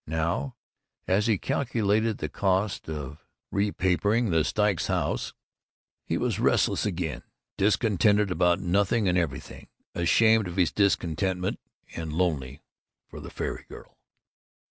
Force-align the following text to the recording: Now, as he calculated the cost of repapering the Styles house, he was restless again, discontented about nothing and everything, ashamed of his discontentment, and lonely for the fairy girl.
Now, 0.07 0.55
as 1.07 1.27
he 1.27 1.37
calculated 1.37 2.17
the 2.17 2.27
cost 2.27 2.89
of 2.89 3.23
repapering 3.53 4.31
the 4.31 4.43
Styles 4.43 4.87
house, 4.87 5.33
he 6.07 6.17
was 6.17 6.39
restless 6.39 6.87
again, 6.87 7.21
discontented 7.55 8.31
about 8.31 8.59
nothing 8.59 9.07
and 9.07 9.15
everything, 9.15 9.67
ashamed 9.93 10.47
of 10.47 10.55
his 10.57 10.71
discontentment, 10.71 11.59
and 11.95 12.11
lonely 12.13 12.61
for 13.11 13.19
the 13.19 13.29
fairy 13.29 13.67
girl. 13.69 13.99